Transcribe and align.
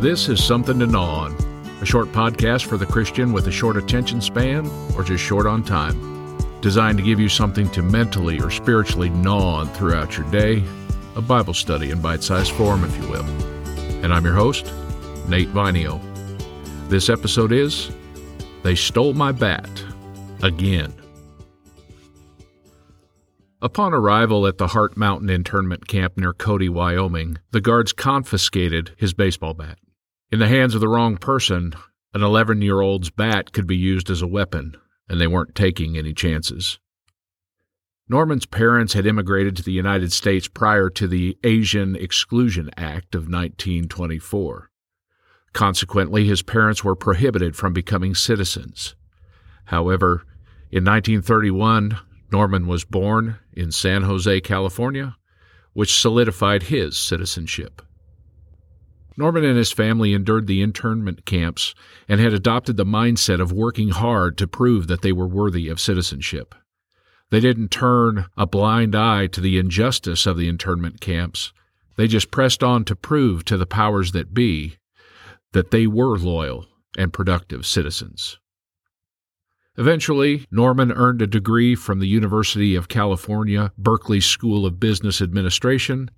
This 0.00 0.28
is 0.28 0.44
Something 0.44 0.78
to 0.78 0.86
Gnaw 0.86 1.24
On, 1.24 1.32
a 1.82 1.84
short 1.84 2.12
podcast 2.12 2.66
for 2.66 2.76
the 2.76 2.86
Christian 2.86 3.32
with 3.32 3.48
a 3.48 3.50
short 3.50 3.76
attention 3.76 4.20
span 4.20 4.64
or 4.96 5.02
just 5.02 5.24
short 5.24 5.44
on 5.44 5.64
time. 5.64 6.38
Designed 6.60 6.98
to 6.98 7.04
give 7.04 7.18
you 7.18 7.28
something 7.28 7.68
to 7.70 7.82
mentally 7.82 8.38
or 8.38 8.48
spiritually 8.48 9.08
gnaw 9.08 9.56
on 9.56 9.68
throughout 9.70 10.16
your 10.16 10.30
day, 10.30 10.62
a 11.16 11.20
Bible 11.20 11.52
study 11.52 11.90
in 11.90 12.00
bite 12.00 12.22
sized 12.22 12.52
form, 12.52 12.84
if 12.84 12.96
you 12.96 13.08
will. 13.08 13.24
And 14.04 14.14
I'm 14.14 14.24
your 14.24 14.36
host, 14.36 14.72
Nate 15.26 15.52
Vinio. 15.52 16.00
This 16.88 17.08
episode 17.08 17.50
is 17.50 17.90
They 18.62 18.76
Stole 18.76 19.14
My 19.14 19.32
Bat 19.32 19.68
Again. 20.44 20.94
Upon 23.60 23.92
arrival 23.92 24.46
at 24.46 24.58
the 24.58 24.68
Heart 24.68 24.96
Mountain 24.96 25.28
internment 25.28 25.88
camp 25.88 26.16
near 26.16 26.32
Cody, 26.32 26.68
Wyoming, 26.68 27.38
the 27.50 27.60
guards 27.60 27.92
confiscated 27.92 28.92
his 28.96 29.12
baseball 29.12 29.54
bat. 29.54 29.76
In 30.30 30.40
the 30.40 30.48
hands 30.48 30.74
of 30.74 30.82
the 30.82 30.88
wrong 30.88 31.16
person, 31.16 31.72
an 32.12 32.22
11 32.22 32.60
year 32.60 32.80
old's 32.80 33.08
bat 33.08 33.52
could 33.52 33.66
be 33.66 33.76
used 33.76 34.10
as 34.10 34.20
a 34.20 34.26
weapon, 34.26 34.76
and 35.08 35.18
they 35.18 35.26
weren't 35.26 35.54
taking 35.54 35.96
any 35.96 36.12
chances. 36.12 36.78
Norman's 38.10 38.44
parents 38.44 38.92
had 38.92 39.06
immigrated 39.06 39.56
to 39.56 39.62
the 39.62 39.72
United 39.72 40.12
States 40.12 40.46
prior 40.46 40.90
to 40.90 41.08
the 41.08 41.38
Asian 41.44 41.96
Exclusion 41.96 42.70
Act 42.76 43.14
of 43.14 43.22
1924. 43.22 44.70
Consequently, 45.54 46.26
his 46.26 46.42
parents 46.42 46.84
were 46.84 46.94
prohibited 46.94 47.56
from 47.56 47.72
becoming 47.72 48.14
citizens. 48.14 48.94
However, 49.66 50.24
in 50.70 50.84
1931, 50.84 51.98
Norman 52.30 52.66
was 52.66 52.84
born 52.84 53.38
in 53.54 53.72
San 53.72 54.02
Jose, 54.02 54.42
California, 54.42 55.16
which 55.72 55.98
solidified 55.98 56.64
his 56.64 56.98
citizenship. 56.98 57.80
Norman 59.18 59.44
and 59.44 59.58
his 59.58 59.72
family 59.72 60.14
endured 60.14 60.46
the 60.46 60.62
internment 60.62 61.26
camps 61.26 61.74
and 62.08 62.20
had 62.20 62.32
adopted 62.32 62.76
the 62.76 62.86
mindset 62.86 63.40
of 63.40 63.50
working 63.50 63.88
hard 63.88 64.38
to 64.38 64.46
prove 64.46 64.86
that 64.86 65.02
they 65.02 65.10
were 65.10 65.26
worthy 65.26 65.68
of 65.68 65.80
citizenship. 65.80 66.54
They 67.30 67.40
didn't 67.40 67.72
turn 67.72 68.26
a 68.36 68.46
blind 68.46 68.94
eye 68.94 69.26
to 69.26 69.40
the 69.40 69.58
injustice 69.58 70.24
of 70.24 70.36
the 70.36 70.48
internment 70.48 71.00
camps. 71.00 71.52
They 71.96 72.06
just 72.06 72.30
pressed 72.30 72.62
on 72.62 72.84
to 72.84 72.94
prove 72.94 73.44
to 73.46 73.56
the 73.56 73.66
powers 73.66 74.12
that 74.12 74.32
be 74.32 74.76
that 75.52 75.72
they 75.72 75.88
were 75.88 76.16
loyal 76.16 76.66
and 76.96 77.12
productive 77.12 77.66
citizens. 77.66 78.38
Eventually, 79.76 80.46
Norman 80.52 80.92
earned 80.92 81.22
a 81.22 81.26
degree 81.26 81.74
from 81.74 81.98
the 81.98 82.06
University 82.06 82.76
of 82.76 82.88
California, 82.88 83.72
Berkeley 83.76 84.20
School 84.20 84.64
of 84.64 84.78
Business 84.78 85.20
Administration, 85.20 86.08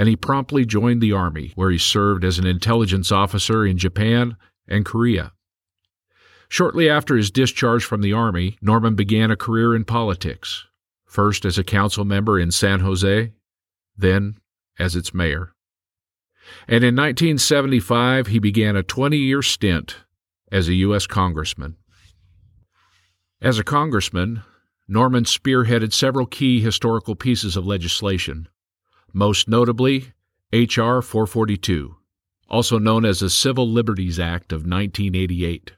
and 0.00 0.08
he 0.08 0.16
promptly 0.16 0.64
joined 0.64 1.02
the 1.02 1.12
Army, 1.12 1.52
where 1.56 1.70
he 1.70 1.76
served 1.76 2.24
as 2.24 2.38
an 2.38 2.46
intelligence 2.46 3.12
officer 3.12 3.66
in 3.66 3.76
Japan 3.76 4.34
and 4.66 4.86
Korea. 4.86 5.32
Shortly 6.48 6.88
after 6.88 7.18
his 7.18 7.30
discharge 7.30 7.84
from 7.84 8.00
the 8.00 8.14
Army, 8.14 8.56
Norman 8.62 8.94
began 8.94 9.30
a 9.30 9.36
career 9.36 9.76
in 9.76 9.84
politics, 9.84 10.64
first 11.04 11.44
as 11.44 11.58
a 11.58 11.64
council 11.64 12.06
member 12.06 12.40
in 12.40 12.50
San 12.50 12.80
Jose, 12.80 13.30
then 13.94 14.38
as 14.78 14.96
its 14.96 15.12
mayor. 15.12 15.52
And 16.66 16.82
in 16.82 16.96
1975, 16.96 18.28
he 18.28 18.38
began 18.38 18.76
a 18.76 18.82
20 18.82 19.18
year 19.18 19.42
stint 19.42 19.96
as 20.50 20.66
a 20.66 20.74
U.S. 20.76 21.06
Congressman. 21.06 21.76
As 23.42 23.58
a 23.58 23.64
congressman, 23.64 24.44
Norman 24.88 25.24
spearheaded 25.24 25.92
several 25.92 26.24
key 26.24 26.62
historical 26.62 27.14
pieces 27.14 27.54
of 27.54 27.66
legislation, 27.66 28.48
most 29.12 29.48
notably 29.48 30.12
H.R. 30.52 31.02
442, 31.02 31.96
also 32.48 32.78
known 32.78 33.04
as 33.04 33.20
the 33.20 33.30
Civil 33.30 33.68
Liberties 33.68 34.18
Act 34.18 34.52
of 34.52 34.60
1988, 34.60 35.72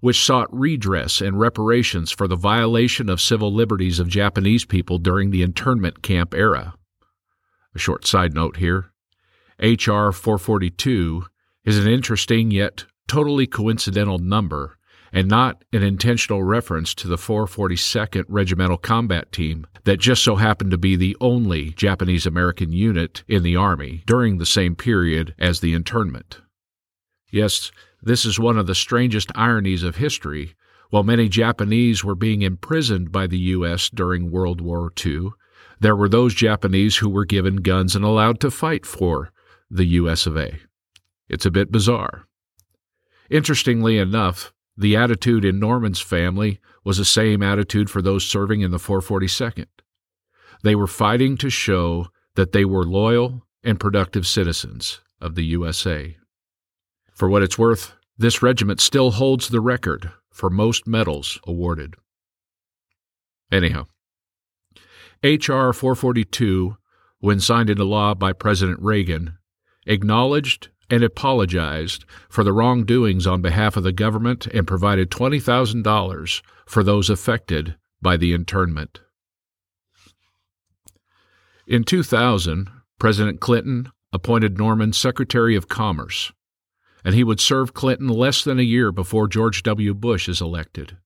which 0.00 0.22
sought 0.22 0.48
redress 0.52 1.20
and 1.20 1.38
reparations 1.38 2.10
for 2.10 2.26
the 2.26 2.36
violation 2.36 3.08
of 3.08 3.20
civil 3.20 3.52
liberties 3.52 3.98
of 3.98 4.08
Japanese 4.08 4.64
people 4.64 4.98
during 4.98 5.30
the 5.30 5.42
internment 5.42 6.02
camp 6.02 6.34
era. 6.34 6.74
A 7.74 7.78
short 7.78 8.06
side 8.06 8.34
note 8.34 8.56
here 8.56 8.92
H.R. 9.60 10.12
442 10.12 11.24
is 11.64 11.78
an 11.78 11.90
interesting 11.90 12.50
yet 12.50 12.86
totally 13.06 13.46
coincidental 13.46 14.18
number 14.18 14.77
and 15.12 15.28
not 15.28 15.64
an 15.72 15.82
intentional 15.82 16.42
reference 16.42 16.94
to 16.94 17.08
the 17.08 17.16
442nd 17.16 18.24
Regimental 18.28 18.76
Combat 18.76 19.30
Team 19.32 19.66
that 19.84 19.98
just 19.98 20.22
so 20.22 20.36
happened 20.36 20.70
to 20.70 20.78
be 20.78 20.96
the 20.96 21.16
only 21.20 21.70
Japanese 21.70 22.26
American 22.26 22.72
unit 22.72 23.24
in 23.26 23.42
the 23.42 23.56
Army 23.56 24.02
during 24.06 24.38
the 24.38 24.46
same 24.46 24.76
period 24.76 25.34
as 25.38 25.60
the 25.60 25.74
internment. 25.74 26.40
Yes, 27.30 27.70
this 28.02 28.24
is 28.24 28.38
one 28.38 28.58
of 28.58 28.66
the 28.66 28.74
strangest 28.74 29.30
ironies 29.34 29.82
of 29.82 29.96
history. 29.96 30.54
While 30.90 31.02
many 31.02 31.28
Japanese 31.28 32.02
were 32.02 32.14
being 32.14 32.42
imprisoned 32.42 33.12
by 33.12 33.26
the 33.26 33.38
U.S. 33.38 33.90
during 33.90 34.30
World 34.30 34.60
War 34.60 34.92
II, 35.04 35.30
there 35.80 35.96
were 35.96 36.08
those 36.08 36.34
Japanese 36.34 36.96
who 36.96 37.08
were 37.08 37.24
given 37.24 37.56
guns 37.56 37.94
and 37.94 38.04
allowed 38.04 38.40
to 38.40 38.50
fight 38.50 38.86
for 38.86 39.30
the 39.70 39.84
U.S. 39.84 40.26
of 40.26 40.36
A. 40.36 40.58
It's 41.28 41.46
a 41.46 41.50
bit 41.50 41.70
bizarre. 41.70 42.26
Interestingly 43.30 43.98
enough, 43.98 44.52
the 44.78 44.96
attitude 44.96 45.44
in 45.44 45.58
Norman's 45.58 46.00
family 46.00 46.60
was 46.84 46.98
the 46.98 47.04
same 47.04 47.42
attitude 47.42 47.90
for 47.90 48.00
those 48.00 48.24
serving 48.24 48.60
in 48.60 48.70
the 48.70 48.78
442nd. 48.78 49.66
They 50.62 50.76
were 50.76 50.86
fighting 50.86 51.36
to 51.38 51.50
show 51.50 52.06
that 52.36 52.52
they 52.52 52.64
were 52.64 52.84
loyal 52.84 53.42
and 53.64 53.80
productive 53.80 54.24
citizens 54.24 55.00
of 55.20 55.34
the 55.34 55.44
USA. 55.46 56.16
For 57.12 57.28
what 57.28 57.42
it's 57.42 57.58
worth, 57.58 57.94
this 58.16 58.40
regiment 58.40 58.80
still 58.80 59.10
holds 59.10 59.48
the 59.48 59.60
record 59.60 60.12
for 60.30 60.48
most 60.48 60.86
medals 60.86 61.40
awarded. 61.44 61.96
Anyhow, 63.50 63.86
H.R. 65.24 65.72
442, 65.72 66.76
when 67.18 67.40
signed 67.40 67.70
into 67.70 67.82
law 67.82 68.14
by 68.14 68.32
President 68.32 68.78
Reagan, 68.80 69.38
acknowledged 69.86 70.68
and 70.90 71.02
apologized 71.02 72.04
for 72.28 72.44
the 72.44 72.52
wrongdoings 72.52 73.26
on 73.26 73.42
behalf 73.42 73.76
of 73.76 73.82
the 73.82 73.92
government 73.92 74.46
and 74.46 74.66
provided 74.66 75.10
$20,000 75.10 76.42
for 76.66 76.82
those 76.82 77.10
affected 77.10 77.76
by 78.00 78.16
the 78.16 78.32
internment. 78.32 79.00
In 81.66 81.84
2000, 81.84 82.70
President 82.98 83.40
Clinton 83.40 83.90
appointed 84.12 84.56
Norman 84.56 84.92
Secretary 84.92 85.54
of 85.54 85.68
Commerce, 85.68 86.32
and 87.04 87.14
he 87.14 87.22
would 87.22 87.40
serve 87.40 87.74
Clinton 87.74 88.08
less 88.08 88.42
than 88.42 88.58
a 88.58 88.62
year 88.62 88.90
before 88.90 89.28
George 89.28 89.62
W. 89.62 89.92
Bush 89.94 90.28
is 90.28 90.40
elected. 90.40 90.96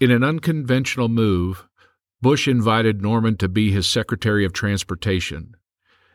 In 0.00 0.10
an 0.10 0.24
unconventional 0.24 1.08
move, 1.08 1.66
Bush 2.20 2.48
invited 2.48 3.02
Norman 3.02 3.36
to 3.36 3.48
be 3.48 3.70
his 3.70 3.86
Secretary 3.86 4.44
of 4.44 4.52
Transportation, 4.52 5.54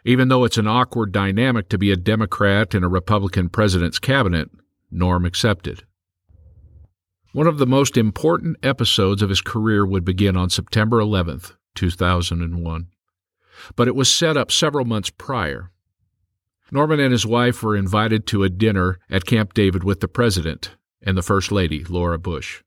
even 0.06 0.28
though 0.28 0.44
it's 0.44 0.58
an 0.58 0.68
awkward 0.68 1.12
dynamic 1.12 1.70
to 1.70 1.78
be 1.78 1.92
a 1.92 1.96
Democrat 1.96 2.74
in 2.74 2.84
a 2.84 2.90
Republican 2.90 3.50
president's 3.50 4.00
cabinet, 4.00 4.50
Norm 4.92 5.26
accepted. 5.26 5.84
One 7.32 7.48
of 7.48 7.60
the 7.60 7.68
most 7.68 7.96
important 7.96 8.58
episodes 8.64 9.22
of 9.22 9.30
his 9.30 9.42
career 9.42 9.86
would 9.86 10.04
begin 10.04 10.36
on 10.36 10.50
September 10.50 11.00
11th, 11.00 11.54
2001. 11.76 12.88
But 13.76 13.88
it 13.88 13.96
was 13.96 14.12
set 14.12 14.36
up 14.36 14.52
several 14.52 14.86
months 14.86 15.12
prior. 15.12 15.72
Norman 16.72 17.00
and 17.00 17.12
his 17.12 17.26
wife 17.26 17.62
were 17.62 17.76
invited 17.76 18.26
to 18.28 18.44
a 18.44 18.50
dinner 18.50 19.00
at 19.10 19.26
Camp 19.26 19.54
David 19.54 19.84
with 19.84 20.00
the 20.00 20.08
President 20.08 20.76
and 21.02 21.18
the 21.18 21.22
First 21.22 21.52
Lady, 21.52 21.84
Laura 21.84 22.18
Bush. 22.18 22.64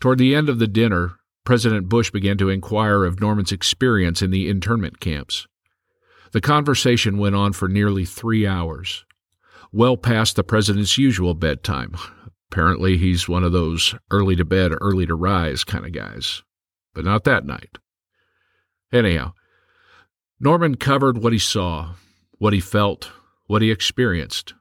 Toward 0.00 0.18
the 0.18 0.34
end 0.34 0.48
of 0.48 0.58
the 0.58 0.68
dinner, 0.68 1.18
President 1.44 1.88
Bush 1.88 2.10
began 2.10 2.38
to 2.38 2.48
inquire 2.48 3.04
of 3.04 3.20
Norman's 3.20 3.52
experience 3.52 4.22
in 4.22 4.30
the 4.30 4.48
internment 4.48 5.00
camps. 5.00 5.46
The 6.32 6.40
conversation 6.40 7.18
went 7.18 7.34
on 7.34 7.52
for 7.52 7.68
nearly 7.68 8.06
three 8.06 8.46
hours, 8.46 9.04
well 9.70 9.98
past 9.98 10.34
the 10.34 10.42
president's 10.42 10.96
usual 10.96 11.34
bedtime. 11.34 11.94
Apparently, 12.50 12.96
he's 12.96 13.28
one 13.28 13.44
of 13.44 13.52
those 13.52 13.94
early 14.10 14.34
to 14.36 14.44
bed, 14.44 14.72
early 14.80 15.06
to 15.06 15.14
rise 15.14 15.62
kind 15.62 15.84
of 15.84 15.92
guys, 15.92 16.42
but 16.94 17.04
not 17.04 17.24
that 17.24 17.44
night. 17.44 17.76
Anyhow, 18.90 19.32
Norman 20.40 20.76
covered 20.76 21.18
what 21.18 21.34
he 21.34 21.38
saw, 21.38 21.94
what 22.38 22.52
he 22.52 22.60
felt, 22.60 23.10
what 23.46 23.62
he 23.62 23.70
experienced, 23.70 24.54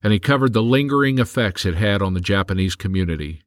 and 0.00 0.12
he 0.12 0.20
covered 0.20 0.52
the 0.52 0.62
lingering 0.62 1.18
effects 1.18 1.66
it 1.66 1.74
had 1.74 2.02
on 2.02 2.14
the 2.14 2.20
Japanese 2.20 2.76
community, 2.76 3.42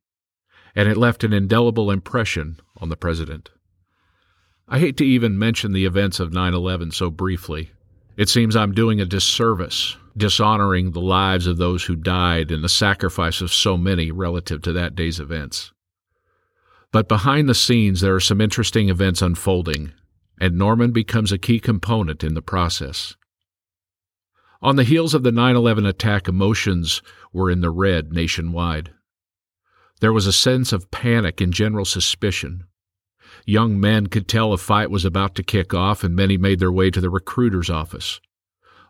and 0.75 0.89
it 0.89 0.97
left 0.97 1.23
an 1.23 1.31
indelible 1.31 1.91
impression 1.91 2.59
on 2.77 2.89
the 2.89 2.97
president. 2.97 3.49
I 4.69 4.79
hate 4.79 4.97
to 4.97 5.05
even 5.05 5.39
mention 5.39 5.71
the 5.71 5.85
events 5.85 6.19
of 6.19 6.33
9 6.33 6.53
11 6.53 6.91
so 6.91 7.09
briefly. 7.09 7.71
It 8.17 8.27
seems 8.27 8.55
I'm 8.55 8.73
doing 8.73 8.99
a 8.99 9.05
disservice, 9.05 9.95
dishonoring 10.17 10.91
the 10.91 10.99
lives 10.99 11.47
of 11.47 11.57
those 11.57 11.85
who 11.85 11.95
died 11.95 12.51
and 12.51 12.61
the 12.63 12.69
sacrifice 12.69 13.39
of 13.39 13.53
so 13.53 13.77
many 13.77 14.11
relative 14.11 14.61
to 14.63 14.73
that 14.73 14.93
day's 14.93 15.21
events. 15.21 15.71
But 16.91 17.07
behind 17.07 17.47
the 17.47 17.55
scenes, 17.55 18.01
there 18.01 18.15
are 18.15 18.19
some 18.19 18.41
interesting 18.41 18.89
events 18.89 19.21
unfolding, 19.21 19.93
and 20.39 20.57
Norman 20.57 20.91
becomes 20.91 21.31
a 21.31 21.37
key 21.37 21.59
component 21.59 22.23
in 22.23 22.33
the 22.33 22.41
process. 22.41 23.15
On 24.61 24.75
the 24.75 24.83
heels 24.83 25.13
of 25.13 25.23
the 25.23 25.31
9 25.31 25.55
11 25.55 25.85
attack, 25.85 26.27
emotions 26.27 27.01
were 27.31 27.49
in 27.49 27.61
the 27.61 27.69
red 27.69 28.11
nationwide. 28.11 28.91
There 30.01 30.13
was 30.13 30.27
a 30.27 30.33
sense 30.33 30.73
of 30.73 30.91
panic 30.91 31.39
and 31.39 31.53
general 31.53 31.85
suspicion. 31.85 32.65
Young 33.45 33.79
men 33.79 34.07
could 34.07 34.27
tell 34.27 34.53
a 34.53 34.57
fight 34.57 34.91
was 34.91 35.05
about 35.05 35.35
to 35.35 35.43
kick 35.43 35.73
off, 35.73 36.03
and 36.03 36.15
many 36.15 36.37
made 36.37 36.59
their 36.59 36.71
way 36.71 36.91
to 36.91 37.01
the 37.01 37.09
recruiter's 37.09 37.69
office. 37.69 38.19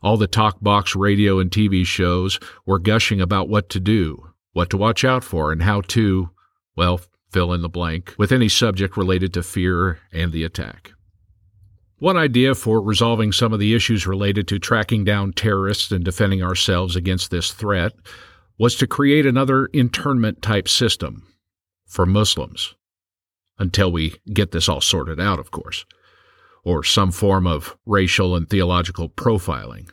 All 0.01 0.17
the 0.17 0.27
talk 0.27 0.57
box 0.61 0.95
radio 0.95 1.39
and 1.39 1.49
TV 1.49 1.85
shows 1.85 2.39
were 2.65 2.79
gushing 2.79 3.19
about 3.19 3.49
what 3.49 3.69
to 3.69 3.79
do, 3.79 4.31
what 4.53 4.69
to 4.69 4.77
watch 4.77 5.03
out 5.03 5.23
for, 5.23 5.51
and 5.51 5.63
how 5.63 5.81
to, 5.81 6.29
well, 6.75 7.01
fill 7.31 7.53
in 7.53 7.61
the 7.61 7.69
blank, 7.69 8.13
with 8.17 8.31
any 8.31 8.49
subject 8.49 8.95
related 8.95 9.33
to 9.33 9.43
fear 9.43 9.99
and 10.11 10.31
the 10.31 10.43
attack. 10.43 10.93
One 11.99 12.15
idea 12.15 12.53
for 12.53 12.79
resolving 12.79 13.31
some 13.31 13.53
of 13.53 13.59
the 13.59 13.73
issues 13.73 14.05
related 14.05 14.47
to 14.49 14.59
tracking 14.59 15.03
down 15.03 15.33
terrorists 15.33 15.91
and 15.91 16.05
defending 16.05 16.43
ourselves 16.43 16.95
against 16.95 17.31
this 17.31 17.51
threat 17.51 17.93
was 18.59 18.75
to 18.75 18.87
create 18.87 19.25
another 19.25 19.65
internment 19.67 20.43
type 20.43 20.67
system 20.67 21.23
for 21.87 22.05
Muslims. 22.05 22.75
Until 23.59 23.91
we 23.91 24.15
get 24.31 24.51
this 24.51 24.69
all 24.69 24.81
sorted 24.81 25.19
out, 25.19 25.39
of 25.39 25.51
course. 25.51 25.85
Or 26.63 26.83
some 26.83 27.11
form 27.11 27.47
of 27.47 27.75
racial 27.85 28.35
and 28.35 28.49
theological 28.49 29.09
profiling. 29.09 29.89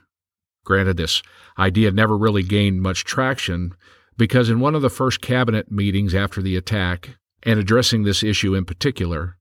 Granted, 0.64 0.96
this 0.96 1.22
idea 1.58 1.90
never 1.90 2.16
really 2.16 2.43
gained 2.43 2.82
much 2.82 3.05
traction 3.05 3.75
because 4.16 4.49
in 4.49 4.61
one 4.61 4.75
of 4.75 4.82
the 4.82 4.90
first 4.90 5.20
cabinet 5.20 5.70
meetings 5.70 6.14
after 6.14 6.40
the 6.40 6.56
attack, 6.56 7.16
and 7.44 7.61
addressing 7.61 8.02
this 8.02 8.22
issue 8.22 8.55
in 8.55 8.64
particular, 8.64 9.37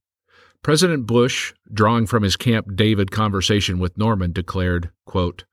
President 0.61 1.05
Bush, 1.05 1.53
drawing 1.73 2.05
from 2.05 2.23
his 2.23 2.35
Camp 2.35 2.75
David 2.75 3.11
conversation 3.11 3.79
with 3.79 3.97
Norman, 3.97 4.31
declared, 4.31 4.91
quote, 5.05 5.45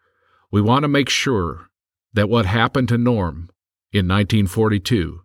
We 0.50 0.60
want 0.60 0.82
to 0.82 0.88
make 0.88 1.08
sure 1.08 1.68
that 2.12 2.28
what 2.28 2.46
happened 2.46 2.88
to 2.88 2.98
Norm 2.98 3.50
in 3.92 4.06
1942 4.06 5.22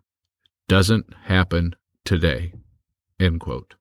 doesn't 0.68 1.14
happen 1.24 1.74
today. 2.04 2.52
End 3.18 3.40
quote. 3.40 3.74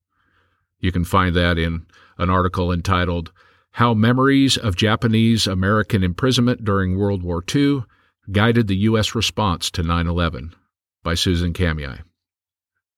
You 0.79 0.91
can 0.91 1.05
find 1.05 1.35
that 1.35 1.57
in 1.57 1.85
an 2.17 2.29
article 2.29 2.71
entitled 2.71 3.31
How 3.71 3.93
Memories 3.93 4.57
of 4.57 4.75
Japanese 4.75 5.47
American 5.47 6.03
Imprisonment 6.03 6.63
During 6.63 6.97
World 6.97 7.23
War 7.23 7.43
II 7.53 7.83
Guided 8.31 8.67
the 8.67 8.77
U.S. 8.77 9.13
Response 9.13 9.69
to 9.71 9.83
9 9.83 10.07
11 10.07 10.55
by 11.03 11.13
Susan 11.13 11.53
Kamei. 11.53 12.01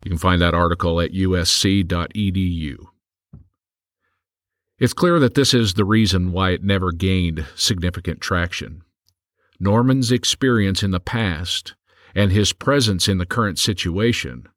You 0.03 0.11
can 0.11 0.17
find 0.17 0.41
that 0.41 0.53
article 0.53 1.01
at 1.01 1.11
usc.edu. 1.11 2.75
It's 4.79 4.93
clear 4.93 5.19
that 5.19 5.33
this 5.33 5.53
is 5.53 5.73
the 5.73 5.85
reason 5.85 6.31
why 6.31 6.51
it 6.51 6.63
never 6.63 6.91
gained 6.91 7.45
significant 7.55 8.21
traction. 8.21 8.83
Norman's 9.59 10.11
experience 10.11 10.83
in 10.83 10.91
the 10.91 10.99
past 10.99 11.75
and 12.15 12.31
his 12.31 12.53
presence 12.53 13.07
in 13.07 13.17
the 13.17 13.25
current 13.25 13.59
situation 13.59 14.47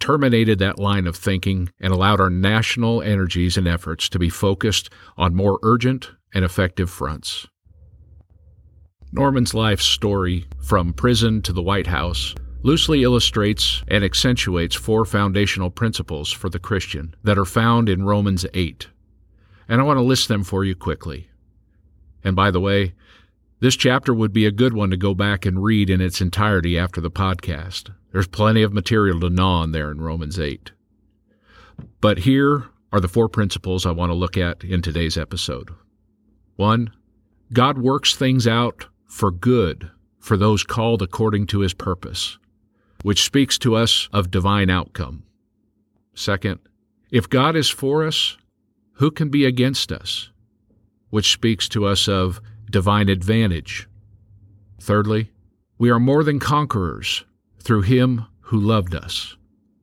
terminated 0.00 0.58
that 0.58 0.78
line 0.78 1.06
of 1.06 1.16
thinking 1.16 1.70
and 1.80 1.92
allowed 1.92 2.20
our 2.20 2.30
national 2.30 3.02
energies 3.02 3.56
and 3.56 3.66
efforts 3.66 4.08
to 4.08 4.18
be 4.18 4.28
focused 4.28 4.90
on 5.16 5.34
more 5.34 5.58
urgent 5.62 6.10
and 6.32 6.44
effective 6.44 6.90
fronts. 6.90 7.46
Norman's 9.12 9.54
life 9.54 9.80
story, 9.80 10.46
from 10.60 10.92
prison 10.92 11.40
to 11.42 11.52
the 11.52 11.62
White 11.62 11.86
House, 11.86 12.34
loosely 12.62 13.02
illustrates 13.02 13.82
and 13.88 14.02
accentuates 14.02 14.74
four 14.74 15.04
foundational 15.04 15.70
principles 15.70 16.32
for 16.32 16.48
the 16.48 16.58
Christian 16.58 17.14
that 17.22 17.38
are 17.38 17.44
found 17.44 17.88
in 17.88 18.04
Romans 18.04 18.44
8 18.54 18.88
and 19.68 19.80
I 19.80 19.84
want 19.84 19.98
to 19.98 20.02
list 20.02 20.28
them 20.28 20.44
for 20.44 20.64
you 20.64 20.74
quickly. 20.74 21.28
And 22.22 22.36
by 22.36 22.50
the 22.50 22.60
way, 22.60 22.94
this 23.60 23.76
chapter 23.76 24.12
would 24.12 24.32
be 24.32 24.46
a 24.46 24.50
good 24.50 24.72
one 24.72 24.90
to 24.90 24.96
go 24.96 25.14
back 25.14 25.46
and 25.46 25.62
read 25.62 25.88
in 25.88 26.00
its 26.00 26.20
entirety 26.20 26.78
after 26.78 27.00
the 27.00 27.10
podcast. 27.10 27.94
There's 28.12 28.26
plenty 28.26 28.62
of 28.62 28.72
material 28.72 29.20
to 29.20 29.30
gnaw 29.30 29.62
on 29.62 29.72
there 29.72 29.90
in 29.90 30.00
Romans 30.00 30.38
8. 30.38 30.72
But 32.00 32.18
here 32.18 32.66
are 32.92 33.00
the 33.00 33.08
four 33.08 33.28
principles 33.28 33.86
I 33.86 33.90
want 33.90 34.10
to 34.10 34.14
look 34.14 34.36
at 34.36 34.62
in 34.64 34.82
today's 34.82 35.16
episode. 35.16 35.70
One, 36.56 36.92
God 37.52 37.78
works 37.78 38.14
things 38.14 38.46
out 38.46 38.86
for 39.06 39.30
good 39.30 39.90
for 40.18 40.36
those 40.36 40.64
called 40.64 41.02
according 41.02 41.46
to 41.48 41.60
his 41.60 41.74
purpose, 41.74 42.38
which 43.02 43.22
speaks 43.22 43.58
to 43.58 43.74
us 43.74 44.08
of 44.12 44.30
divine 44.30 44.70
outcome. 44.70 45.24
Second, 46.14 46.60
if 47.10 47.28
God 47.28 47.56
is 47.56 47.68
for 47.68 48.06
us, 48.06 48.36
who 48.94 49.10
can 49.10 49.28
be 49.28 49.44
against 49.44 49.92
us? 49.92 50.30
Which 51.10 51.32
speaks 51.32 51.68
to 51.70 51.84
us 51.84 52.08
of 52.08 52.40
divine 52.74 53.08
advantage. 53.08 53.88
Thirdly, 54.80 55.30
we 55.78 55.90
are 55.90 56.00
more 56.00 56.24
than 56.24 56.40
conquerors 56.40 57.24
through 57.60 57.82
Him 57.82 58.26
who 58.40 58.58
loved 58.58 58.96
us, 58.96 59.36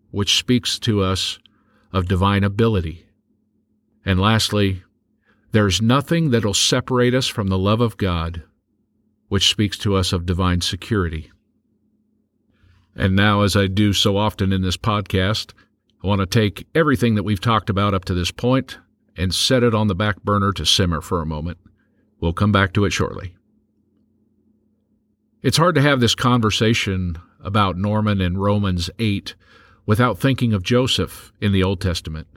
which 0.09 0.37
speaks 0.37 0.77
to 0.79 1.01
us 1.01 1.39
of 1.93 2.09
divine 2.09 2.43
ability. 2.43 3.05
And 4.03 4.19
lastly, 4.19 4.83
there's 5.53 5.81
nothing 5.81 6.31
that'll 6.31 6.53
separate 6.53 7.13
us 7.13 7.29
from 7.29 7.47
the 7.47 7.57
love 7.57 7.79
of 7.79 7.95
God, 7.95 8.43
which 9.29 9.49
speaks 9.49 9.77
to 9.77 9.95
us 9.95 10.11
of 10.11 10.25
divine 10.25 10.59
security. 10.59 11.31
And 12.93 13.15
now, 13.15 13.43
as 13.43 13.55
I 13.55 13.67
do 13.67 13.93
so 13.93 14.17
often 14.17 14.51
in 14.51 14.63
this 14.63 14.75
podcast, 14.75 15.53
I 16.03 16.07
want 16.07 16.19
to 16.19 16.25
take 16.25 16.67
everything 16.75 17.15
that 17.15 17.23
we've 17.23 17.39
talked 17.39 17.69
about 17.69 17.93
up 17.93 18.03
to 18.03 18.13
this 18.13 18.31
point 18.31 18.79
and 19.15 19.33
set 19.33 19.63
it 19.63 19.73
on 19.73 19.87
the 19.87 19.95
back 19.95 20.21
burner 20.23 20.51
to 20.51 20.65
simmer 20.65 20.99
for 20.99 21.21
a 21.21 21.25
moment. 21.25 21.57
We'll 22.21 22.33
come 22.33 22.51
back 22.51 22.71
to 22.73 22.85
it 22.85 22.91
shortly. 22.91 23.35
It's 25.41 25.57
hard 25.57 25.73
to 25.75 25.81
have 25.81 25.99
this 25.99 26.13
conversation 26.13 27.17
about 27.43 27.77
Norman 27.77 28.21
and 28.21 28.39
Romans 28.41 28.91
8 28.99 29.33
without 29.87 30.19
thinking 30.19 30.53
of 30.53 30.61
Joseph 30.61 31.33
in 31.41 31.51
the 31.51 31.63
Old 31.63 31.81
Testament. 31.81 32.27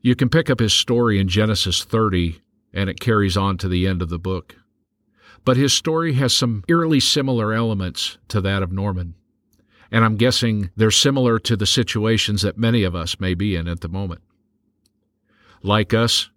You 0.00 0.14
can 0.14 0.28
pick 0.28 0.48
up 0.48 0.60
his 0.60 0.72
story 0.72 1.18
in 1.18 1.26
Genesis 1.26 1.82
30, 1.82 2.40
and 2.72 2.88
it 2.88 3.00
carries 3.00 3.36
on 3.36 3.58
to 3.58 3.68
the 3.68 3.86
end 3.86 4.00
of 4.00 4.08
the 4.08 4.18
book. 4.18 4.56
But 5.44 5.56
his 5.56 5.72
story 5.72 6.12
has 6.14 6.32
some 6.32 6.62
eerily 6.68 7.00
similar 7.00 7.52
elements 7.52 8.18
to 8.28 8.40
that 8.42 8.62
of 8.62 8.70
Norman. 8.70 9.14
And 9.90 10.04
I'm 10.04 10.16
guessing 10.16 10.70
they're 10.76 10.92
similar 10.92 11.40
to 11.40 11.56
the 11.56 11.66
situations 11.66 12.42
that 12.42 12.56
many 12.56 12.84
of 12.84 12.94
us 12.94 13.18
may 13.18 13.34
be 13.34 13.56
in 13.56 13.66
at 13.66 13.80
the 13.80 13.88
moment. 13.88 14.22
Like 15.64 15.92
us, 15.92 16.30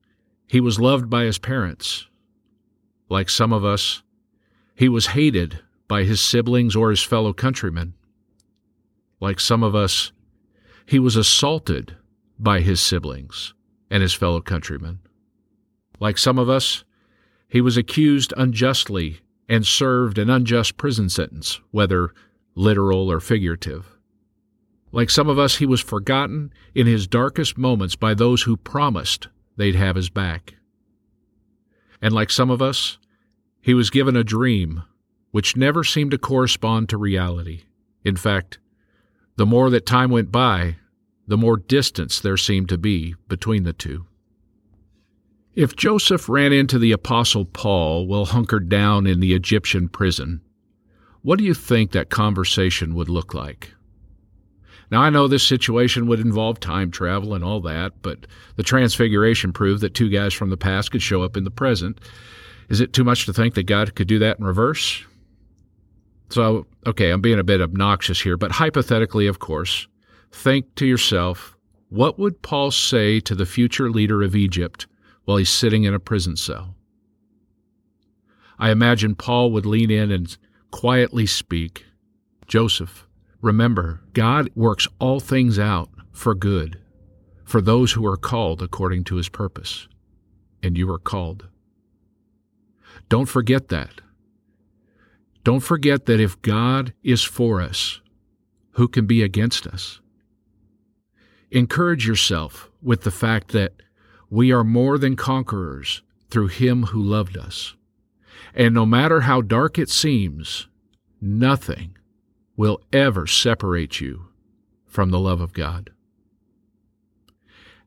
he 0.47 0.59
was 0.59 0.79
loved 0.79 1.09
by 1.09 1.23
his 1.23 1.37
parents. 1.37 2.07
Like 3.09 3.29
some 3.29 3.53
of 3.53 3.63
us, 3.63 4.01
he 4.75 4.89
was 4.89 5.07
hated 5.07 5.59
by 5.87 6.03
his 6.03 6.21
siblings 6.21 6.75
or 6.75 6.89
his 6.89 7.03
fellow 7.03 7.33
countrymen. 7.33 7.93
Like 9.19 9.39
some 9.39 9.63
of 9.63 9.75
us, 9.75 10.11
he 10.85 10.99
was 10.99 11.15
assaulted 11.15 11.95
by 12.39 12.61
his 12.61 12.79
siblings 12.81 13.53
and 13.89 14.01
his 14.01 14.13
fellow 14.13 14.41
countrymen. 14.41 14.99
Like 15.99 16.17
some 16.17 16.37
of 16.37 16.49
us, 16.49 16.83
he 17.47 17.61
was 17.61 17.77
accused 17.77 18.33
unjustly 18.35 19.21
and 19.47 19.65
served 19.65 20.17
an 20.17 20.29
unjust 20.29 20.77
prison 20.77 21.09
sentence, 21.09 21.61
whether 21.71 22.13
literal 22.55 23.11
or 23.11 23.19
figurative. 23.19 23.97
Like 24.91 25.09
some 25.09 25.29
of 25.29 25.37
us, 25.37 25.57
he 25.57 25.65
was 25.65 25.81
forgotten 25.81 26.51
in 26.73 26.87
his 26.87 27.07
darkest 27.07 27.57
moments 27.57 27.95
by 27.95 28.13
those 28.13 28.43
who 28.43 28.57
promised 28.57 29.27
they'd 29.57 29.75
have 29.75 29.95
his 29.95 30.09
back. 30.09 30.55
And 32.05 32.13
like 32.13 32.29
some 32.29 32.51
of 32.51 32.61
us, 32.61 32.99
he 33.61 33.73
was 33.73 33.89
given 33.89 34.15
a 34.15 34.23
dream 34.23 34.83
which 35.31 35.57
never 35.57 35.83
seemed 35.83 36.11
to 36.11 36.19
correspond 36.19 36.87
to 36.89 36.97
reality. 36.97 37.63
In 38.03 38.15
fact, 38.15 38.59
the 39.37 39.45
more 39.47 39.71
that 39.71 39.87
time 39.87 40.11
went 40.11 40.31
by, 40.31 40.75
the 41.25 41.35
more 41.35 41.57
distance 41.57 42.19
there 42.19 42.37
seemed 42.37 42.69
to 42.69 42.77
be 42.77 43.15
between 43.27 43.63
the 43.63 43.73
two. 43.73 44.05
If 45.55 45.75
Joseph 45.75 46.29
ran 46.29 46.53
into 46.53 46.77
the 46.77 46.91
Apostle 46.91 47.43
Paul 47.43 48.05
while 48.05 48.25
hunkered 48.25 48.69
down 48.69 49.07
in 49.07 49.19
the 49.19 49.33
Egyptian 49.33 49.89
prison, 49.89 50.41
what 51.23 51.39
do 51.39 51.43
you 51.43 51.55
think 51.55 51.91
that 51.93 52.11
conversation 52.11 52.93
would 52.93 53.09
look 53.09 53.33
like? 53.33 53.73
Now, 54.91 55.01
I 55.01 55.09
know 55.09 55.27
this 55.27 55.45
situation 55.45 56.07
would 56.07 56.19
involve 56.19 56.59
time 56.59 56.91
travel 56.91 57.33
and 57.33 57.43
all 57.43 57.59
that, 57.61 57.93
but 58.01 58.27
the 58.55 58.63
Transfiguration 58.63 59.51
proved 59.51 59.81
that 59.81 59.93
two 59.93 60.09
guys 60.09 60.33
from 60.33 60.49
the 60.49 60.57
past 60.57 60.91
could 60.91 61.01
show 61.01 61.23
up 61.23 61.35
in 61.35 61.43
the 61.43 61.51
present. 61.51 61.99
Is 62.69 62.81
it 62.81 62.93
too 62.93 63.03
much 63.03 63.25
to 63.25 63.33
think 63.33 63.55
that 63.55 63.63
God 63.63 63.95
could 63.95 64.07
do 64.07 64.19
that 64.19 64.39
in 64.39 64.45
reverse? 64.45 65.03
So, 66.29 66.65
okay, 66.85 67.11
I'm 67.11 67.21
being 67.21 67.39
a 67.39 67.43
bit 67.43 67.61
obnoxious 67.61 68.21
here, 68.21 68.37
but 68.37 68.51
hypothetically, 68.51 69.27
of 69.27 69.39
course, 69.39 69.87
think 70.31 70.75
to 70.75 70.85
yourself 70.85 71.55
what 71.89 72.17
would 72.17 72.41
Paul 72.41 72.71
say 72.71 73.19
to 73.21 73.35
the 73.35 73.45
future 73.45 73.89
leader 73.89 74.21
of 74.23 74.35
Egypt 74.35 74.87
while 75.25 75.37
he's 75.37 75.49
sitting 75.49 75.83
in 75.83 75.93
a 75.93 75.99
prison 75.99 76.35
cell? 76.35 76.75
I 78.57 78.71
imagine 78.71 79.15
Paul 79.15 79.51
would 79.51 79.65
lean 79.65 79.91
in 79.91 80.11
and 80.11 80.35
quietly 80.71 81.25
speak 81.25 81.85
Joseph, 82.47 83.07
Remember, 83.41 84.01
God 84.13 84.49
works 84.55 84.87
all 84.99 85.19
things 85.19 85.59
out 85.59 85.89
for 86.11 86.33
good 86.33 86.79
for 87.43 87.61
those 87.61 87.91
who 87.91 88.05
are 88.05 88.17
called 88.17 88.61
according 88.61 89.03
to 89.05 89.15
his 89.15 89.29
purpose. 89.29 89.87
And 90.63 90.77
you 90.77 90.89
are 90.91 90.99
called. 90.99 91.47
Don't 93.07 93.27
forget 93.27 93.69
that. 93.69 94.01
Don't 95.43 95.59
forget 95.59 96.07
that 96.07 96.19
if 96.19 96.41
God 96.41 96.93
is 97.03 97.21
for 97.23 97.61
us, 97.61 98.01
who 98.71 98.87
can 98.87 99.05
be 99.05 99.21
against 99.21 99.67
us? 99.67 100.01
Encourage 101.51 102.07
yourself 102.07 102.71
with 102.81 103.03
the 103.03 103.11
fact 103.11 103.49
that 103.49 103.73
we 104.29 104.51
are 104.51 104.63
more 104.63 104.97
than 104.97 105.15
conquerors 105.15 106.01
through 106.29 106.47
Him 106.47 106.83
who 106.83 107.01
loved 107.01 107.37
us. 107.37 107.75
And 108.55 108.73
no 108.73 108.85
matter 108.85 109.21
how 109.21 109.41
dark 109.41 109.77
it 109.77 109.89
seems, 109.89 110.67
nothing 111.21 111.94
will 112.57 112.81
ever 112.93 113.27
separate 113.27 113.99
you 113.99 114.27
from 114.85 115.09
the 115.09 115.19
love 115.19 115.41
of 115.41 115.53
God. 115.53 115.91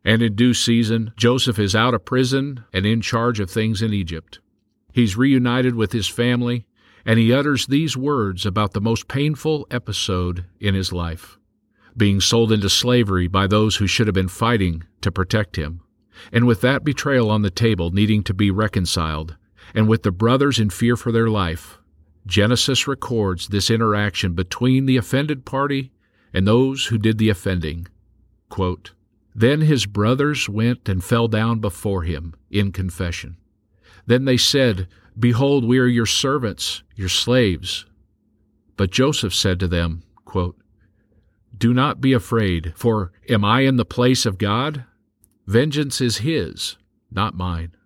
And 0.05 0.23
in 0.23 0.35
due 0.35 0.55
season, 0.55 1.13
Joseph 1.17 1.59
is 1.59 1.75
out 1.75 1.95
of 1.95 2.05
prison 2.05 2.65
and 2.73 2.87
in 2.87 3.01
charge 3.01 3.41
of 3.41 3.51
things 3.51 3.83
in 3.83 3.93
Egypt. 3.93 4.41
He's 4.93 5.17
reunited 5.17 5.75
with 5.75 5.93
his 5.93 6.09
family, 6.09 6.67
and 7.05 7.19
he 7.19 7.33
utters 7.33 7.67
these 7.67 7.97
words 7.97 8.47
about 8.47 8.73
the 8.73 8.81
most 8.81 9.09
painful 9.09 9.67
episode 9.71 10.45
in 10.61 10.75
his 10.75 10.93
life 10.93 11.39
being 11.99 12.21
sold 12.21 12.53
into 12.53 12.71
slavery 12.71 13.27
by 13.27 13.47
those 13.47 13.77
who 13.77 13.87
should 13.87 14.07
have 14.07 14.15
been 14.15 14.29
fighting 14.29 14.85
to 15.01 15.11
protect 15.11 15.57
him. 15.57 15.81
And 16.33 16.47
with 16.47 16.61
that 16.63 16.85
betrayal 16.85 17.31
on 17.31 17.43
the 17.43 17.51
table 17.51 17.91
needing 17.91 18.23
to 18.25 18.35
be 18.35 18.51
reconciled, 18.51 19.37
and 19.75 19.89
with 19.89 20.05
the 20.05 20.13
brothers 20.13 20.59
in 20.59 20.71
fear 20.71 20.97
for 20.97 21.13
their 21.13 21.29
life, 21.29 21.79
Genesis 22.27 22.87
records 22.87 23.49
this 23.49 23.71
interaction 23.71 24.35
between 24.35 24.87
the 24.87 24.97
offended 24.97 25.45
party 25.45 25.93
and 26.33 26.47
those 26.47 26.87
who 26.87 26.99
did 26.99 27.19
the 27.19 27.31
offending. 27.31 27.87
Quote, 28.49 28.93
then 29.39 29.61
his 29.61 29.87
brothers 29.87 30.49
went 30.49 30.89
and 30.89 31.05
fell 31.05 31.29
down 31.29 31.61
before 31.61 32.03
him 32.03 32.35
in 32.51 32.73
confession. 32.73 33.37
Then 34.05 34.25
they 34.25 34.37
said, 34.37 34.89
Behold, 35.17 35.65
we 35.65 35.79
are 35.79 35.87
your 35.87 36.07
servants, 36.07 36.83
your 36.97 37.09
slaves. 37.09 37.87
But 38.77 38.91
Joseph 38.91 39.33
said 39.33 39.61
to 39.61 39.69
them, 39.69 40.03
quote, 40.25 40.59
Do 41.57 41.73
not 41.73 42.01
be 42.01 42.13
afraid, 42.13 42.73
for 42.75 43.13
am 43.29 43.45
I 43.45 43.61
in 43.61 43.77
the 43.77 43.85
place 43.85 44.27
of 44.27 44.39
God? 44.39 44.85
Vengeance 45.47 46.01
is 46.01 46.19
his, 46.19 46.77
not 47.09 47.37
mine. 47.37 47.77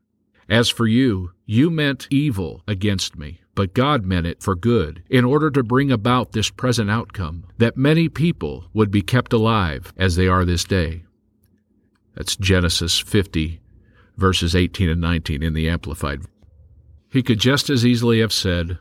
As 0.48 0.70
for 0.70 0.86
you, 0.86 1.32
you 1.44 1.68
meant 1.68 2.08
evil 2.10 2.62
against 2.66 3.18
me, 3.18 3.41
but 3.54 3.74
God 3.74 4.04
meant 4.04 4.26
it 4.26 4.42
for 4.42 4.54
good, 4.54 5.02
in 5.10 5.24
order 5.24 5.50
to 5.50 5.62
bring 5.62 5.90
about 5.90 6.32
this 6.32 6.50
present 6.50 6.90
outcome, 6.90 7.44
that 7.58 7.76
many 7.76 8.08
people 8.08 8.64
would 8.72 8.90
be 8.90 9.02
kept 9.02 9.32
alive 9.32 9.92
as 9.96 10.16
they 10.16 10.26
are 10.26 10.44
this 10.44 10.64
day. 10.64 11.02
That's 12.14 12.36
Genesis 12.36 12.98
50, 12.98 13.60
verses 14.16 14.54
18 14.54 14.88
and 14.88 15.00
19 15.00 15.42
in 15.42 15.54
the 15.54 15.68
Amplified. 15.68 16.22
He 17.10 17.22
could 17.22 17.38
just 17.38 17.68
as 17.68 17.84
easily 17.84 18.20
have 18.20 18.32
said, 18.32 18.78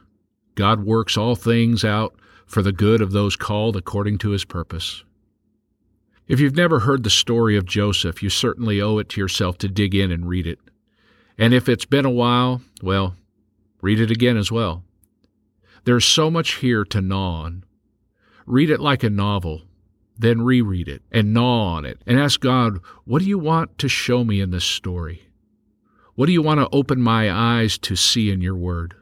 God 0.55 0.85
works 0.85 1.17
all 1.17 1.35
things 1.35 1.83
out 1.83 2.15
for 2.45 2.61
the 2.61 2.71
good 2.71 3.01
of 3.01 3.11
those 3.11 3.35
called 3.35 3.75
according 3.75 4.17
to 4.19 4.29
his 4.29 4.45
purpose. 4.45 5.03
If 6.27 6.39
you've 6.39 6.55
never 6.55 6.79
heard 6.79 7.03
the 7.03 7.09
story 7.09 7.57
of 7.57 7.65
Joseph, 7.65 8.23
you 8.23 8.29
certainly 8.29 8.81
owe 8.81 8.99
it 8.99 9.09
to 9.09 9.21
yourself 9.21 9.57
to 9.59 9.67
dig 9.67 9.93
in 9.93 10.11
and 10.11 10.29
read 10.29 10.47
it. 10.47 10.59
And 11.37 11.53
if 11.53 11.67
it's 11.67 11.85
been 11.85 12.05
a 12.05 12.09
while, 12.09 12.61
well, 12.81 13.15
read 13.81 13.99
it 13.99 14.11
again 14.11 14.37
as 14.37 14.51
well. 14.51 14.83
There's 15.83 16.05
so 16.05 16.29
much 16.29 16.55
here 16.55 16.85
to 16.85 17.01
gnaw 17.01 17.43
on. 17.43 17.65
Read 18.45 18.69
it 18.69 18.79
like 18.79 19.03
a 19.03 19.09
novel, 19.09 19.63
then 20.17 20.41
reread 20.41 20.87
it 20.87 21.01
and 21.11 21.33
gnaw 21.33 21.75
on 21.75 21.85
it 21.85 22.01
and 22.05 22.19
ask 22.19 22.39
God, 22.39 22.79
what 23.05 23.19
do 23.19 23.27
you 23.27 23.39
want 23.39 23.77
to 23.79 23.89
show 23.89 24.23
me 24.23 24.39
in 24.39 24.51
this 24.51 24.65
story? 24.65 25.23
What 26.15 26.27
do 26.27 26.33
you 26.33 26.41
want 26.41 26.59
to 26.59 26.69
open 26.71 27.01
my 27.01 27.31
eyes 27.31 27.77
to 27.79 27.95
see 27.95 28.29
in 28.29 28.41
your 28.41 28.55
word? 28.55 28.95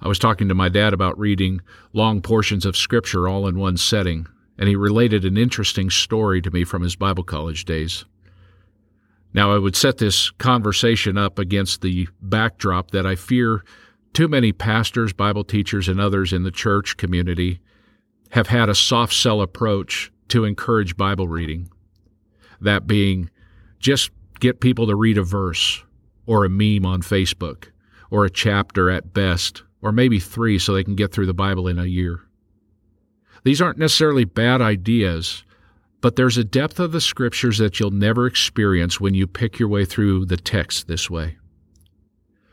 I 0.00 0.08
was 0.08 0.18
talking 0.18 0.48
to 0.48 0.54
my 0.54 0.68
dad 0.68 0.92
about 0.92 1.18
reading 1.18 1.60
long 1.92 2.20
portions 2.20 2.66
of 2.66 2.76
Scripture 2.76 3.28
all 3.28 3.46
in 3.46 3.58
one 3.58 3.76
setting, 3.76 4.26
and 4.58 4.68
he 4.68 4.76
related 4.76 5.24
an 5.24 5.36
interesting 5.36 5.90
story 5.90 6.42
to 6.42 6.50
me 6.50 6.64
from 6.64 6.82
his 6.82 6.96
Bible 6.96 7.24
college 7.24 7.64
days. 7.64 8.04
Now, 9.34 9.52
I 9.52 9.58
would 9.58 9.74
set 9.74 9.98
this 9.98 10.30
conversation 10.30 11.18
up 11.18 11.38
against 11.40 11.82
the 11.82 12.08
backdrop 12.22 12.92
that 12.92 13.04
I 13.04 13.16
fear 13.16 13.64
too 14.12 14.28
many 14.28 14.52
pastors, 14.52 15.12
Bible 15.12 15.42
teachers, 15.42 15.88
and 15.88 16.00
others 16.00 16.32
in 16.32 16.44
the 16.44 16.52
church 16.52 16.96
community 16.96 17.58
have 18.30 18.46
had 18.46 18.68
a 18.68 18.74
soft 18.74 19.12
sell 19.12 19.40
approach 19.42 20.12
to 20.28 20.44
encourage 20.44 20.96
Bible 20.96 21.26
reading. 21.26 21.68
That 22.60 22.86
being, 22.86 23.28
just 23.80 24.10
get 24.38 24.60
people 24.60 24.86
to 24.86 24.94
read 24.94 25.18
a 25.18 25.24
verse 25.24 25.82
or 26.26 26.44
a 26.44 26.48
meme 26.48 26.86
on 26.86 27.02
Facebook 27.02 27.66
or 28.10 28.24
a 28.24 28.30
chapter 28.30 28.88
at 28.88 29.12
best, 29.12 29.64
or 29.82 29.90
maybe 29.90 30.20
three 30.20 30.58
so 30.58 30.72
they 30.72 30.84
can 30.84 30.94
get 30.94 31.12
through 31.12 31.26
the 31.26 31.34
Bible 31.34 31.66
in 31.66 31.78
a 31.78 31.84
year. 31.84 32.20
These 33.42 33.60
aren't 33.60 33.78
necessarily 33.78 34.24
bad 34.24 34.62
ideas, 34.62 35.44
but 36.04 36.16
there's 36.16 36.36
a 36.36 36.44
depth 36.44 36.78
of 36.78 36.92
the 36.92 37.00
scriptures 37.00 37.56
that 37.56 37.80
you'll 37.80 37.90
never 37.90 38.26
experience 38.26 39.00
when 39.00 39.14
you 39.14 39.26
pick 39.26 39.58
your 39.58 39.70
way 39.70 39.86
through 39.86 40.26
the 40.26 40.36
text 40.36 40.86
this 40.86 41.08
way. 41.08 41.38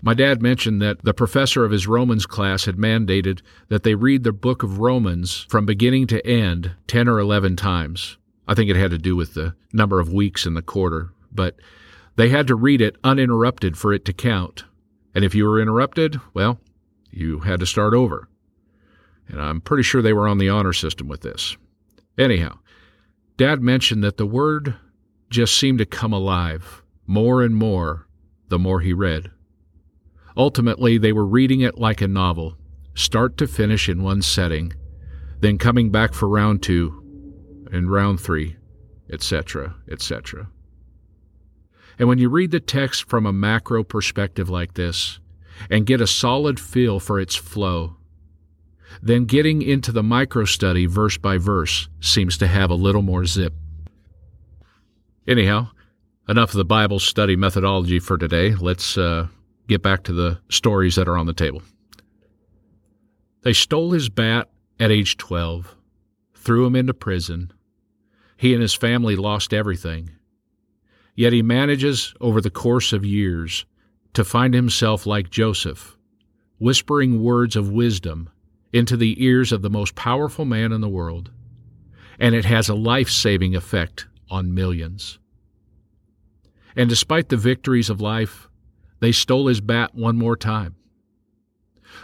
My 0.01 0.13
dad 0.13 0.41
mentioned 0.41 0.81
that 0.81 1.03
the 1.03 1.13
professor 1.13 1.65
of 1.65 1.71
his 1.71 1.85
Romans 1.85 2.25
class 2.25 2.63
had 2.63 2.77
mandated 2.77 3.41
that 3.67 3.83
they 3.83 3.93
read 3.93 4.23
the 4.23 4.31
book 4.31 4.63
of 4.63 4.79
Romans 4.79 5.45
from 5.49 5.65
beginning 5.65 6.07
to 6.07 6.25
end 6.25 6.71
10 6.87 7.09
or 7.09 7.19
11 7.19 7.57
times. 7.57 8.17
I 8.47 8.53
think 8.53 8.69
it 8.69 8.77
had 8.77 8.91
to 8.91 8.97
do 8.97 9.17
with 9.17 9.33
the 9.33 9.53
number 9.73 9.99
of 9.99 10.13
weeks 10.13 10.45
in 10.45 10.53
the 10.53 10.61
quarter, 10.61 11.11
but 11.29 11.57
they 12.15 12.29
had 12.29 12.47
to 12.47 12.55
read 12.55 12.79
it 12.79 12.95
uninterrupted 13.03 13.77
for 13.77 13.91
it 13.91 14.05
to 14.05 14.13
count. 14.13 14.63
And 15.13 15.25
if 15.25 15.35
you 15.35 15.43
were 15.43 15.59
interrupted, 15.59 16.21
well, 16.33 16.57
you 17.09 17.39
had 17.39 17.59
to 17.59 17.65
start 17.65 17.93
over. 17.93 18.29
And 19.27 19.41
I'm 19.41 19.59
pretty 19.59 19.83
sure 19.83 20.01
they 20.01 20.13
were 20.13 20.29
on 20.29 20.37
the 20.37 20.47
honor 20.47 20.71
system 20.71 21.09
with 21.09 21.19
this. 21.19 21.57
Anyhow, 22.17 22.59
Dad 23.41 23.59
mentioned 23.59 24.03
that 24.03 24.17
the 24.17 24.27
word 24.27 24.75
just 25.31 25.57
seemed 25.57 25.79
to 25.79 25.85
come 25.87 26.13
alive 26.13 26.83
more 27.07 27.41
and 27.41 27.55
more 27.55 28.07
the 28.49 28.59
more 28.59 28.81
he 28.81 28.93
read. 28.93 29.31
Ultimately, 30.37 30.99
they 30.99 31.11
were 31.11 31.25
reading 31.25 31.61
it 31.61 31.79
like 31.79 32.01
a 32.01 32.07
novel, 32.07 32.55
start 32.93 33.39
to 33.39 33.47
finish 33.47 33.89
in 33.89 34.03
one 34.03 34.21
setting, 34.21 34.73
then 35.39 35.57
coming 35.57 35.89
back 35.89 36.13
for 36.13 36.29
round 36.29 36.61
two 36.61 37.03
and 37.71 37.91
round 37.91 38.21
three, 38.21 38.57
etc., 39.11 39.75
etc. 39.89 40.47
And 41.97 42.07
when 42.07 42.19
you 42.19 42.29
read 42.29 42.51
the 42.51 42.59
text 42.59 43.09
from 43.09 43.25
a 43.25 43.33
macro 43.33 43.83
perspective 43.83 44.51
like 44.51 44.75
this 44.75 45.19
and 45.67 45.87
get 45.87 45.99
a 45.99 46.05
solid 46.05 46.59
feel 46.59 46.99
for 46.99 47.19
its 47.19 47.35
flow, 47.35 47.95
then 49.01 49.25
getting 49.25 49.61
into 49.61 49.91
the 49.91 50.03
micro 50.03 50.45
study 50.45 50.85
verse 50.85 51.17
by 51.17 51.37
verse 51.37 51.87
seems 51.99 52.37
to 52.37 52.47
have 52.47 52.69
a 52.69 52.75
little 52.75 53.01
more 53.01 53.25
zip. 53.25 53.53
Anyhow, 55.27 55.69
enough 56.27 56.51
of 56.51 56.57
the 56.57 56.65
Bible 56.65 56.99
study 56.99 57.35
methodology 57.35 57.99
for 57.99 58.17
today. 58.17 58.55
Let's 58.55 58.97
uh, 58.97 59.27
get 59.67 59.81
back 59.81 60.03
to 60.03 60.13
the 60.13 60.39
stories 60.49 60.95
that 60.95 61.07
are 61.07 61.17
on 61.17 61.25
the 61.25 61.33
table. 61.33 61.61
They 63.43 63.53
stole 63.53 63.91
his 63.91 64.09
bat 64.09 64.49
at 64.79 64.91
age 64.91 65.17
12, 65.17 65.75
threw 66.35 66.65
him 66.65 66.75
into 66.75 66.93
prison. 66.93 67.51
He 68.37 68.53
and 68.53 68.61
his 68.61 68.73
family 68.73 69.15
lost 69.15 69.53
everything. 69.53 70.11
Yet 71.15 71.33
he 71.33 71.41
manages, 71.41 72.13
over 72.21 72.39
the 72.39 72.49
course 72.49 72.93
of 72.93 73.05
years, 73.05 73.65
to 74.13 74.23
find 74.23 74.53
himself 74.53 75.05
like 75.05 75.29
Joseph, 75.29 75.97
whispering 76.57 77.21
words 77.21 77.55
of 77.55 77.69
wisdom 77.69 78.29
into 78.73 78.95
the 78.95 79.23
ears 79.23 79.51
of 79.51 79.61
the 79.61 79.69
most 79.69 79.95
powerful 79.95 80.45
man 80.45 80.71
in 80.71 80.81
the 80.81 80.89
world, 80.89 81.31
and 82.19 82.35
it 82.35 82.45
has 82.45 82.69
a 82.69 82.75
life 82.75 83.09
saving 83.09 83.55
effect 83.55 84.07
on 84.29 84.53
millions. 84.53 85.19
And 86.75 86.89
despite 86.89 87.29
the 87.29 87.37
victories 87.37 87.89
of 87.89 87.99
life, 87.99 88.47
they 88.99 89.11
stole 89.11 89.47
his 89.47 89.61
bat 89.61 89.93
one 89.93 90.17
more 90.17 90.37
time. 90.37 90.75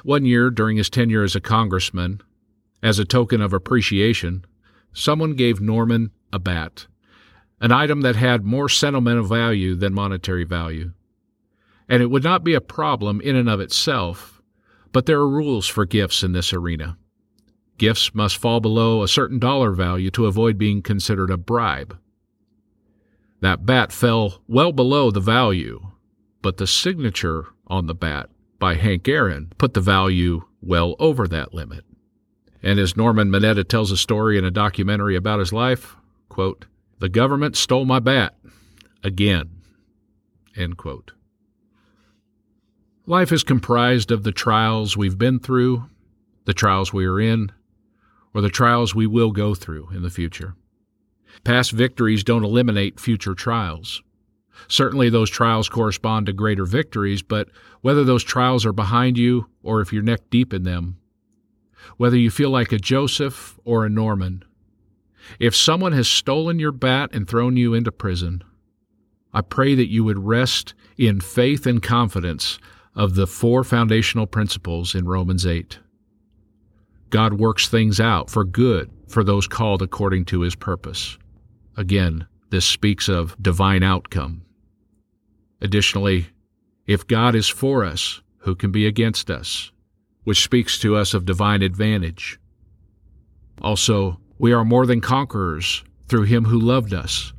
One 0.03 0.25
year, 0.25 0.49
during 0.49 0.77
his 0.77 0.89
tenure 0.89 1.23
as 1.23 1.35
a 1.35 1.41
congressman, 1.41 2.21
as 2.83 2.99
a 2.99 3.05
token 3.05 3.41
of 3.41 3.53
appreciation, 3.53 4.45
someone 4.93 5.35
gave 5.35 5.61
Norman 5.61 6.11
a 6.33 6.39
bat, 6.39 6.87
an 7.61 7.71
item 7.71 8.01
that 8.01 8.15
had 8.15 8.43
more 8.43 8.67
sentimental 8.67 9.23
value 9.23 9.75
than 9.75 9.93
monetary 9.93 10.43
value. 10.43 10.91
And 11.87 12.03
it 12.03 12.07
would 12.07 12.23
not 12.23 12.43
be 12.43 12.53
a 12.53 12.61
problem 12.61 13.21
in 13.21 13.35
and 13.35 13.49
of 13.49 13.61
itself, 13.61 14.36
but 14.91 15.05
there 15.05 15.19
are 15.19 15.29
rules 15.29 15.67
for 15.67 15.85
gifts 15.85 16.23
in 16.23 16.31
this 16.31 16.53
arena. 16.53 16.97
Gifts 17.77 18.15
must 18.15 18.37
fall 18.37 18.59
below 18.59 19.03
a 19.03 19.07
certain 19.07 19.39
dollar 19.39 19.71
value 19.71 20.09
to 20.11 20.25
avoid 20.25 20.57
being 20.57 20.81
considered 20.81 21.29
a 21.29 21.37
bribe. 21.37 21.97
That 23.41 23.65
bat 23.65 23.91
fell 23.91 24.41
well 24.47 24.71
below 24.71 25.11
the 25.11 25.19
value, 25.19 25.91
but 26.41 26.57
the 26.57 26.65
signature 26.65 27.45
on 27.67 27.85
the 27.85 27.93
bat 27.93 28.29
by 28.59 28.75
Hank 28.75 29.07
Aaron 29.07 29.51
put 29.57 29.73
the 29.73 29.81
value 29.81 30.43
well 30.61 30.95
over 30.99 31.27
that 31.27 31.53
limit. 31.53 31.85
And 32.63 32.79
as 32.79 32.97
Norman 32.97 33.29
Mineta 33.29 33.67
tells 33.67 33.91
a 33.91 33.97
story 33.97 34.37
in 34.37 34.43
a 34.43 34.51
documentary 34.51 35.15
about 35.15 35.39
his 35.39 35.53
life, 35.53 35.95
quote, 36.29 36.65
the 36.99 37.09
government 37.09 37.55
stole 37.55 37.85
my 37.85 37.99
bat 37.99 38.35
again, 39.03 39.61
end 40.55 40.77
quote. 40.77 41.11
Life 43.09 43.31
is 43.31 43.41
comprised 43.41 44.11
of 44.11 44.23
the 44.23 44.33
trials 44.33 44.97
we've 44.97 45.17
been 45.17 45.39
through, 45.39 45.85
the 46.43 46.53
trials 46.53 46.91
we 46.91 47.05
are 47.05 47.21
in, 47.21 47.53
or 48.33 48.41
the 48.41 48.49
trials 48.49 48.93
we 48.93 49.07
will 49.07 49.31
go 49.31 49.55
through 49.55 49.87
in 49.93 50.01
the 50.01 50.09
future. 50.09 50.55
Past 51.45 51.71
victories 51.71 52.25
don't 52.25 52.43
eliminate 52.43 52.99
future 52.99 53.33
trials. 53.33 54.03
Certainly, 54.67 55.09
those 55.09 55.29
trials 55.29 55.69
correspond 55.69 56.25
to 56.25 56.33
greater 56.33 56.65
victories, 56.65 57.21
but 57.21 57.47
whether 57.79 58.03
those 58.03 58.25
trials 58.25 58.65
are 58.65 58.73
behind 58.73 59.17
you 59.17 59.47
or 59.63 59.79
if 59.79 59.93
you're 59.93 60.03
neck 60.03 60.29
deep 60.29 60.53
in 60.53 60.63
them, 60.63 60.97
whether 61.95 62.17
you 62.17 62.29
feel 62.29 62.49
like 62.49 62.73
a 62.73 62.77
Joseph 62.77 63.57
or 63.63 63.85
a 63.85 63.89
Norman, 63.89 64.43
if 65.39 65.55
someone 65.55 65.93
has 65.93 66.09
stolen 66.09 66.59
your 66.59 66.73
bat 66.73 67.11
and 67.13 67.25
thrown 67.25 67.55
you 67.55 67.73
into 67.73 67.89
prison, 67.89 68.43
I 69.33 69.39
pray 69.39 69.75
that 69.75 69.89
you 69.89 70.03
would 70.03 70.19
rest 70.19 70.73
in 70.97 71.21
faith 71.21 71.65
and 71.65 71.81
confidence 71.81 72.59
of 72.97 73.13
the 73.13 73.27
four 73.27 73.63
foundational 73.63 74.25
principles 74.25 74.95
in 74.95 75.05
Romans 75.05 75.45
8. 75.45 75.79
God 77.11 77.33
works 77.33 77.69
things 77.69 77.99
out 77.99 78.29
for 78.29 78.43
good 78.43 78.91
for 79.07 79.23
those 79.23 79.47
called 79.47 79.81
according 79.81 80.25
to 80.25 80.41
his 80.41 80.55
purpose. 80.55 81.17
Again, 81.77 82.27
this 82.49 82.65
speaks 82.65 83.07
of 83.07 83.41
divine 83.41 83.83
outcome. 83.83 84.41
Additionally, 85.61 86.27
if 86.87 87.05
God 87.05 87.35
is 87.35 87.47
for 87.47 87.85
us, 87.85 88.21
who 88.39 88.55
can 88.55 88.71
be 88.71 88.87
against 88.87 89.29
us? 89.29 89.71
Which 90.23 90.43
speaks 90.43 90.79
to 90.79 90.95
us 90.95 91.13
of 91.13 91.23
divine 91.23 91.61
advantage. 91.61 92.39
Also, 93.61 94.19
we 94.39 94.53
are 94.53 94.65
more 94.65 94.85
than 94.85 95.01
conquerors 95.01 95.83
through 96.07 96.23
him 96.23 96.45
who 96.45 96.59
loved 96.59 96.93
us, 96.93 97.31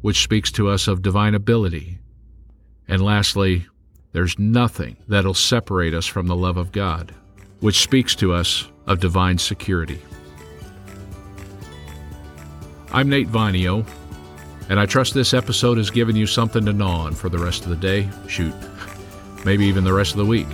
which 0.00 0.22
speaks 0.22 0.50
to 0.52 0.68
us 0.68 0.88
of 0.88 1.02
divine 1.02 1.34
ability. 1.34 1.98
And 2.88 3.02
lastly, 3.02 3.66
there's 4.16 4.38
nothing 4.38 4.96
that'll 5.08 5.34
separate 5.34 5.92
us 5.92 6.06
from 6.06 6.26
the 6.26 6.34
love 6.34 6.56
of 6.56 6.72
God, 6.72 7.14
which 7.60 7.82
speaks 7.82 8.14
to 8.14 8.32
us 8.32 8.66
of 8.86 8.98
divine 8.98 9.36
security. 9.36 10.00
I'm 12.94 13.10
Nate 13.10 13.28
Vinio, 13.28 13.86
and 14.70 14.80
I 14.80 14.86
trust 14.86 15.12
this 15.12 15.34
episode 15.34 15.76
has 15.76 15.90
given 15.90 16.16
you 16.16 16.26
something 16.26 16.64
to 16.64 16.72
gnaw 16.72 17.00
on 17.00 17.14
for 17.14 17.28
the 17.28 17.36
rest 17.36 17.64
of 17.64 17.68
the 17.68 17.76
day, 17.76 18.08
shoot, 18.26 18.54
maybe 19.44 19.66
even 19.66 19.84
the 19.84 19.92
rest 19.92 20.12
of 20.12 20.16
the 20.16 20.24
week. 20.24 20.48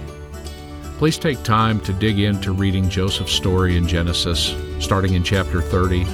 Please 0.98 1.16
take 1.16 1.40
time 1.44 1.78
to 1.82 1.92
dig 1.92 2.18
into 2.18 2.50
reading 2.50 2.90
Joseph's 2.90 3.30
story 3.30 3.76
in 3.76 3.86
Genesis, 3.86 4.56
starting 4.80 5.14
in 5.14 5.22
chapter 5.22 5.62
30, 5.62 6.04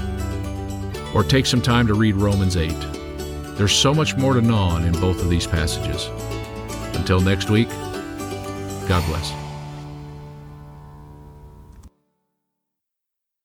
or 1.15 1.25
take 1.25 1.47
some 1.47 1.63
time 1.63 1.87
to 1.87 1.95
read 1.95 2.15
Romans 2.15 2.59
8. 2.59 2.69
There's 3.57 3.73
so 3.73 3.95
much 3.95 4.19
more 4.19 4.35
to 4.35 4.43
gnaw 4.43 4.75
on 4.75 4.85
in 4.85 4.93
both 5.01 5.23
of 5.23 5.31
these 5.31 5.47
passages. 5.47 6.11
Until 6.99 7.21
next 7.21 7.49
week, 7.49 7.69
God 8.89 9.05
bless. 9.07 9.48